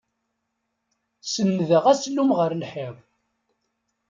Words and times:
Senndeɣ 1.23 1.83
asellum 1.91 2.29
ɣer 2.37 2.51
lḥiḍ. 2.61 2.95